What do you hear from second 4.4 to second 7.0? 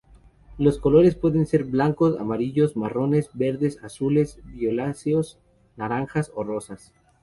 violáceos, naranjas o rosas.